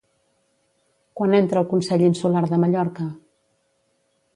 Quan 1.21 1.37
entra 1.41 1.61
al 1.63 1.69
Consell 1.75 2.07
Insular 2.09 2.45
de 2.49 2.63
Mallorca? 2.67 3.11